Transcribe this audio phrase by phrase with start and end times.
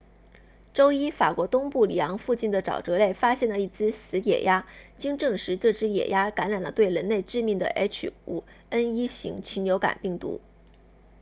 [0.73, 4.65] 周一法国东部里昂附近的沼泽内发现了一只死野鸭
[4.97, 10.41] 经证实这只野鸭感染了对人类致命的 h5n1 型禽流感病毒